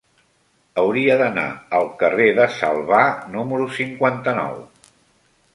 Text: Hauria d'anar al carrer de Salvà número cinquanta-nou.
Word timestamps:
Hauria 0.83 1.17
d'anar 1.19 1.43
al 1.81 1.91
carrer 2.01 2.27
de 2.41 2.49
Salvà 2.55 3.05
número 3.37 3.71
cinquanta-nou. 3.81 4.61